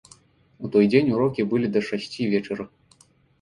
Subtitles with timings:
[0.67, 2.67] У той дзень урокі былі да шасці вечара.